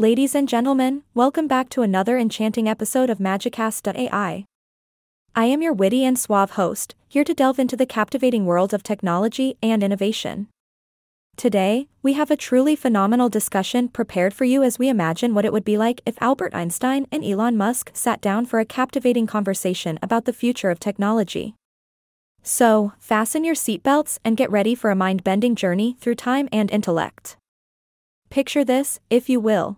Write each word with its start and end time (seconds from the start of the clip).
Ladies 0.00 0.34
and 0.34 0.48
gentlemen, 0.48 1.02
welcome 1.12 1.46
back 1.46 1.68
to 1.68 1.82
another 1.82 2.16
enchanting 2.16 2.66
episode 2.66 3.10
of 3.10 3.18
Magicast.ai. 3.18 4.46
I 5.36 5.44
am 5.44 5.60
your 5.60 5.74
witty 5.74 6.06
and 6.06 6.18
suave 6.18 6.52
host, 6.52 6.94
here 7.06 7.22
to 7.22 7.34
delve 7.34 7.58
into 7.58 7.76
the 7.76 7.84
captivating 7.84 8.46
world 8.46 8.72
of 8.72 8.82
technology 8.82 9.58
and 9.62 9.82
innovation. 9.82 10.48
Today, 11.36 11.86
we 12.02 12.14
have 12.14 12.30
a 12.30 12.36
truly 12.38 12.74
phenomenal 12.76 13.28
discussion 13.28 13.88
prepared 13.88 14.32
for 14.32 14.46
you 14.46 14.62
as 14.62 14.78
we 14.78 14.88
imagine 14.88 15.34
what 15.34 15.44
it 15.44 15.52
would 15.52 15.66
be 15.66 15.76
like 15.76 16.00
if 16.06 16.16
Albert 16.22 16.54
Einstein 16.54 17.06
and 17.12 17.22
Elon 17.22 17.58
Musk 17.58 17.90
sat 17.92 18.22
down 18.22 18.46
for 18.46 18.58
a 18.58 18.64
captivating 18.64 19.26
conversation 19.26 19.98
about 20.00 20.24
the 20.24 20.32
future 20.32 20.70
of 20.70 20.80
technology. 20.80 21.54
So, 22.42 22.94
fasten 22.98 23.44
your 23.44 23.54
seatbelts 23.54 24.18
and 24.24 24.38
get 24.38 24.50
ready 24.50 24.74
for 24.74 24.90
a 24.90 24.96
mind 24.96 25.24
bending 25.24 25.54
journey 25.54 25.98
through 26.00 26.14
time 26.14 26.48
and 26.50 26.70
intellect. 26.70 27.36
Picture 28.30 28.64
this, 28.64 28.98
if 29.10 29.28
you 29.28 29.38
will. 29.40 29.76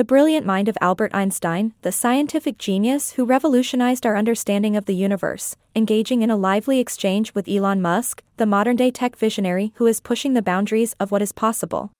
The 0.00 0.04
brilliant 0.04 0.46
mind 0.46 0.66
of 0.66 0.78
Albert 0.80 1.14
Einstein, 1.14 1.74
the 1.82 1.92
scientific 1.92 2.56
genius 2.56 3.12
who 3.12 3.26
revolutionized 3.26 4.06
our 4.06 4.16
understanding 4.16 4.74
of 4.74 4.86
the 4.86 4.94
universe, 4.94 5.56
engaging 5.76 6.22
in 6.22 6.30
a 6.30 6.38
lively 6.38 6.80
exchange 6.80 7.34
with 7.34 7.46
Elon 7.46 7.82
Musk, 7.82 8.22
the 8.38 8.46
modern 8.46 8.76
day 8.76 8.90
tech 8.90 9.14
visionary 9.14 9.74
who 9.74 9.86
is 9.86 10.00
pushing 10.00 10.32
the 10.32 10.40
boundaries 10.40 10.96
of 10.98 11.10
what 11.10 11.20
is 11.20 11.32
possible. 11.32 11.92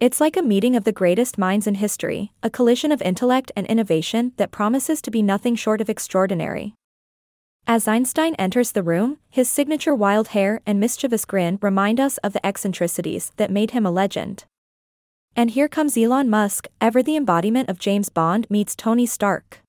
It's 0.00 0.18
like 0.18 0.34
a 0.34 0.42
meeting 0.42 0.74
of 0.74 0.84
the 0.84 0.92
greatest 0.92 1.36
minds 1.36 1.66
in 1.66 1.74
history, 1.74 2.32
a 2.42 2.48
collision 2.48 2.90
of 2.90 3.02
intellect 3.02 3.52
and 3.54 3.66
innovation 3.66 4.32
that 4.38 4.50
promises 4.50 5.02
to 5.02 5.10
be 5.10 5.20
nothing 5.20 5.56
short 5.56 5.82
of 5.82 5.90
extraordinary. 5.90 6.72
As 7.66 7.86
Einstein 7.86 8.34
enters 8.36 8.72
the 8.72 8.82
room, 8.82 9.18
his 9.28 9.50
signature 9.50 9.94
wild 9.94 10.28
hair 10.28 10.62
and 10.64 10.80
mischievous 10.80 11.26
grin 11.26 11.58
remind 11.60 12.00
us 12.00 12.16
of 12.24 12.32
the 12.32 12.46
eccentricities 12.46 13.32
that 13.36 13.50
made 13.50 13.72
him 13.72 13.84
a 13.84 13.90
legend. 13.90 14.46
And 15.36 15.50
here 15.50 15.68
comes 15.68 15.96
Elon 15.96 16.28
Musk, 16.28 16.66
ever 16.80 17.02
the 17.02 17.16
embodiment 17.16 17.68
of 17.68 17.78
James 17.78 18.08
Bond 18.08 18.46
meets 18.50 18.74
Tony 18.74 19.06
Stark. 19.06 19.62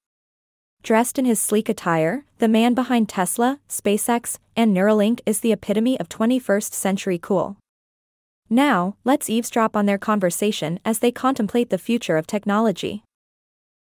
Dressed 0.83 1.19
in 1.19 1.25
his 1.25 1.39
sleek 1.39 1.69
attire, 1.69 2.25
the 2.39 2.47
man 2.47 2.73
behind 2.73 3.08
Tesla, 3.08 3.59
SpaceX, 3.69 4.39
and 4.55 4.75
Neuralink 4.75 5.21
is 5.25 5.41
the 5.41 5.52
epitome 5.52 5.99
of 5.99 6.09
21st 6.09 6.73
century 6.73 7.19
cool. 7.21 7.58
Now, 8.49 8.95
let's 9.03 9.30
eavesdrop 9.30 9.77
on 9.77 9.86
their 9.86 9.99
conversation 9.99 10.80
as 10.83 10.99
they 10.99 11.11
contemplate 11.11 11.69
the 11.69 11.77
future 11.77 12.17
of 12.17 12.27
technology. 12.27 13.03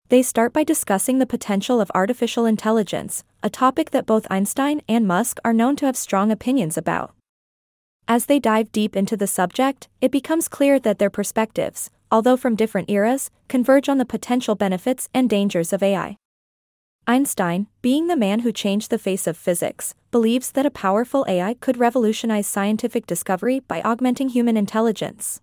They 0.09 0.23
start 0.23 0.53
by 0.53 0.65
discussing 0.65 1.19
the 1.19 1.27
potential 1.27 1.81
of 1.81 1.91
artificial 1.95 2.45
intelligence, 2.45 3.25
a 3.43 3.49
topic 3.49 3.93
that 3.93 4.07
both 4.07 4.27
Einstein 4.31 4.83
and 4.89 5.07
Musk 5.07 5.39
are 5.45 5.53
known 5.53 5.77
to 5.77 5.87
have 5.87 5.97
strong 5.97 6.33
opinions 6.33 6.77
about. 6.77 7.15
As 8.11 8.25
they 8.25 8.39
dive 8.39 8.73
deep 8.73 8.97
into 8.97 9.19
the 9.19 9.27
subject, 9.27 9.87
it 10.01 10.11
becomes 10.11 10.49
clear 10.49 10.79
that 10.81 10.99
their 10.99 11.11
perspectives, 11.11 11.91
although 12.11 12.39
from 12.39 12.57
different 12.57 12.89
eras, 12.89 13.31
converge 13.49 13.87
on 13.87 13.99
the 13.99 14.07
potential 14.07 14.55
benefits 14.55 15.11
and 15.13 15.29
dangers 15.29 15.75
of 15.75 15.83
AI. 15.83 16.17
Einstein, 17.07 17.67
being 17.83 18.07
the 18.07 18.17
man 18.17 18.41
who 18.41 18.51
changed 18.51 18.89
the 18.89 18.99
face 18.99 19.27
of 19.27 19.37
physics, 19.37 19.95
believes 20.11 20.53
that 20.53 20.65
a 20.65 20.71
powerful 20.71 21.27
AI 21.29 21.53
could 21.61 21.77
revolutionize 21.77 22.47
scientific 22.47 23.07
discovery 23.07 23.61
by 23.61 23.83
augmenting 23.83 24.31
human 24.31 24.57
intelligence. 24.57 25.43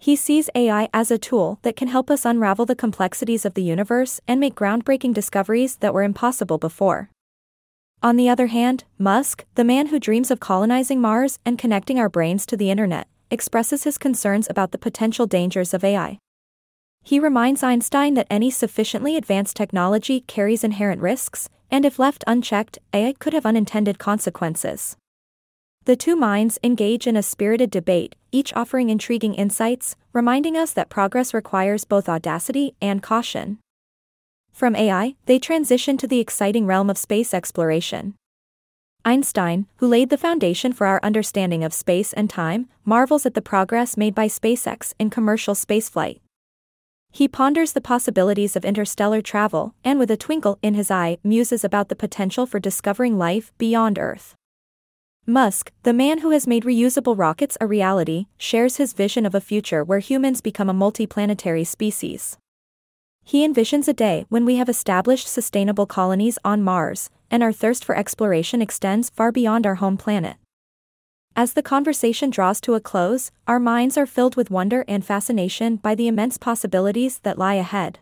He 0.00 0.16
sees 0.16 0.50
AI 0.56 0.88
as 0.92 1.12
a 1.12 1.18
tool 1.18 1.60
that 1.62 1.76
can 1.76 1.86
help 1.86 2.10
us 2.10 2.24
unravel 2.24 2.66
the 2.66 2.74
complexities 2.74 3.44
of 3.44 3.54
the 3.54 3.62
universe 3.62 4.20
and 4.26 4.40
make 4.40 4.56
groundbreaking 4.56 5.14
discoveries 5.14 5.76
that 5.76 5.94
were 5.94 6.02
impossible 6.02 6.58
before. 6.58 7.10
On 8.00 8.14
the 8.14 8.28
other 8.28 8.46
hand, 8.46 8.84
Musk, 8.96 9.44
the 9.56 9.64
man 9.64 9.88
who 9.88 9.98
dreams 9.98 10.30
of 10.30 10.38
colonizing 10.38 11.00
Mars 11.00 11.40
and 11.44 11.58
connecting 11.58 11.98
our 11.98 12.08
brains 12.08 12.46
to 12.46 12.56
the 12.56 12.70
internet, 12.70 13.08
expresses 13.28 13.82
his 13.82 13.98
concerns 13.98 14.46
about 14.48 14.70
the 14.70 14.78
potential 14.78 15.26
dangers 15.26 15.74
of 15.74 15.82
AI. 15.82 16.18
He 17.02 17.18
reminds 17.18 17.64
Einstein 17.64 18.14
that 18.14 18.28
any 18.30 18.50
sufficiently 18.50 19.16
advanced 19.16 19.56
technology 19.56 20.20
carries 20.20 20.62
inherent 20.62 21.00
risks, 21.02 21.48
and 21.72 21.84
if 21.84 21.98
left 21.98 22.22
unchecked, 22.26 22.78
AI 22.94 23.14
could 23.18 23.32
have 23.32 23.44
unintended 23.44 23.98
consequences. 23.98 24.96
The 25.84 25.96
two 25.96 26.14
minds 26.14 26.58
engage 26.62 27.06
in 27.06 27.16
a 27.16 27.22
spirited 27.22 27.70
debate, 27.70 28.14
each 28.30 28.52
offering 28.54 28.90
intriguing 28.90 29.34
insights, 29.34 29.96
reminding 30.12 30.56
us 30.56 30.72
that 30.72 30.88
progress 30.88 31.34
requires 31.34 31.84
both 31.84 32.08
audacity 32.08 32.74
and 32.80 33.02
caution. 33.02 33.58
From 34.58 34.74
AI, 34.74 35.14
they 35.26 35.38
transition 35.38 35.96
to 35.98 36.08
the 36.08 36.18
exciting 36.18 36.66
realm 36.66 36.90
of 36.90 36.98
space 36.98 37.32
exploration. 37.32 38.16
Einstein, 39.04 39.68
who 39.76 39.86
laid 39.86 40.10
the 40.10 40.18
foundation 40.18 40.72
for 40.72 40.84
our 40.88 40.98
understanding 41.00 41.62
of 41.62 41.72
space 41.72 42.12
and 42.12 42.28
time, 42.28 42.68
marvels 42.84 43.24
at 43.24 43.34
the 43.34 43.40
progress 43.40 43.96
made 43.96 44.16
by 44.16 44.26
SpaceX 44.26 44.94
in 44.98 45.10
commercial 45.10 45.54
spaceflight. 45.54 46.18
He 47.12 47.28
ponders 47.28 47.72
the 47.72 47.80
possibilities 47.80 48.56
of 48.56 48.64
interstellar 48.64 49.22
travel 49.22 49.76
and, 49.84 49.96
with 49.96 50.10
a 50.10 50.16
twinkle 50.16 50.58
in 50.60 50.74
his 50.74 50.90
eye, 50.90 51.18
muses 51.22 51.62
about 51.62 51.88
the 51.88 51.94
potential 51.94 52.44
for 52.44 52.58
discovering 52.58 53.16
life 53.16 53.52
beyond 53.58 53.96
Earth. 53.96 54.34
Musk, 55.24 55.70
the 55.84 55.92
man 55.92 56.18
who 56.18 56.30
has 56.30 56.48
made 56.48 56.64
reusable 56.64 57.16
rockets 57.16 57.56
a 57.60 57.66
reality, 57.68 58.26
shares 58.38 58.78
his 58.78 58.92
vision 58.92 59.24
of 59.24 59.36
a 59.36 59.40
future 59.40 59.84
where 59.84 60.00
humans 60.00 60.40
become 60.40 60.68
a 60.68 60.74
multiplanetary 60.74 61.64
species. 61.64 62.38
He 63.28 63.46
envisions 63.46 63.86
a 63.86 63.92
day 63.92 64.24
when 64.30 64.46
we 64.46 64.56
have 64.56 64.70
established 64.70 65.28
sustainable 65.28 65.84
colonies 65.84 66.38
on 66.46 66.62
Mars, 66.62 67.10
and 67.30 67.42
our 67.42 67.52
thirst 67.52 67.84
for 67.84 67.94
exploration 67.94 68.62
extends 68.62 69.10
far 69.10 69.30
beyond 69.32 69.66
our 69.66 69.74
home 69.74 69.98
planet. 69.98 70.36
As 71.36 71.52
the 71.52 71.62
conversation 71.62 72.30
draws 72.30 72.58
to 72.62 72.72
a 72.72 72.80
close, 72.80 73.30
our 73.46 73.60
minds 73.60 73.98
are 73.98 74.06
filled 74.06 74.36
with 74.36 74.50
wonder 74.50 74.82
and 74.88 75.04
fascination 75.04 75.76
by 75.76 75.94
the 75.94 76.08
immense 76.08 76.38
possibilities 76.38 77.18
that 77.18 77.36
lie 77.36 77.56
ahead. 77.56 77.98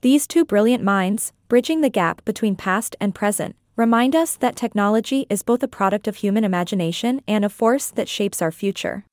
These 0.00 0.26
two 0.26 0.46
brilliant 0.46 0.82
minds, 0.82 1.34
bridging 1.48 1.82
the 1.82 1.90
gap 1.90 2.24
between 2.24 2.56
past 2.56 2.96
and 2.98 3.14
present, 3.14 3.56
remind 3.76 4.16
us 4.16 4.36
that 4.36 4.56
technology 4.56 5.26
is 5.28 5.42
both 5.42 5.62
a 5.62 5.68
product 5.68 6.08
of 6.08 6.16
human 6.16 6.44
imagination 6.44 7.20
and 7.28 7.44
a 7.44 7.50
force 7.50 7.90
that 7.90 8.08
shapes 8.08 8.40
our 8.40 8.50
future. 8.50 9.04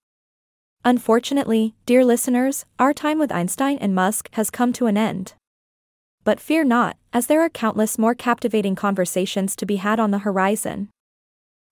Unfortunately, 0.87 1.75
dear 1.85 2.05
listeners, 2.05 2.63
our 2.79 2.93
time 2.93 3.19
with 3.19 3.29
Einstein 3.29 3.77
and 3.79 3.93
Musk 3.93 4.29
has 4.35 4.49
come 4.49 4.71
to 4.71 4.85
an 4.85 4.95
end. 4.95 5.33
But 6.23 6.39
fear 6.39 6.63
not, 6.63 6.95
as 7.11 7.27
there 7.27 7.41
are 7.41 7.49
countless 7.49 7.97
more 7.97 8.15
captivating 8.15 8.73
conversations 8.73 9.57
to 9.57 9.65
be 9.65 9.75
had 9.75 9.99
on 9.99 10.11
the 10.11 10.19
horizon. 10.19 10.87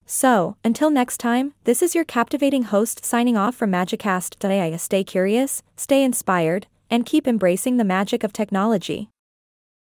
So, 0.06 0.58
until 0.66 0.90
next 0.90 1.20
time, 1.20 1.54
this 1.64 1.82
is 1.82 1.96
your 1.96 2.04
captivating 2.04 2.64
host 2.64 3.06
signing 3.06 3.38
off 3.38 3.56
from 3.56 3.72
Magicast.ai. 3.72 4.76
Stay 4.76 5.06
curious, 5.06 5.64
stay 5.78 6.04
inspired, 6.04 6.68
and 6.90 7.06
keep 7.06 7.26
embracing 7.26 7.78
the 7.78 7.86
magic 7.86 8.22
of 8.22 8.34
technology. 8.34 9.08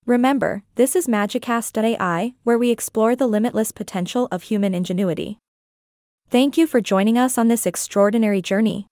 Remember, 0.05 0.65
this 0.75 0.97
is 0.97 1.07
Magicast.ai, 1.07 2.35
where 2.43 2.59
we 2.59 2.73
explore 2.73 3.15
the 3.15 3.29
limitless 3.29 3.71
potential 3.71 4.27
of 4.33 4.43
human 4.43 4.75
ingenuity. 4.75 5.39
Thank 6.29 6.59
you 6.59 6.67
for 6.67 6.81
joining 6.81 7.17
us 7.17 7.39
on 7.39 7.47
this 7.47 7.67
extraordinary 7.67 8.43
journey. 8.43 8.89